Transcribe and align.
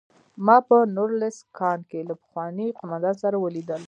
ما 0.45 0.57
په 0.67 0.77
نوریلیسک 0.95 1.45
کان 1.59 1.79
کې 1.89 1.99
له 2.09 2.13
پخواني 2.21 2.67
قومندان 2.79 3.15
سره 3.23 3.35
ولیدل 3.39 3.79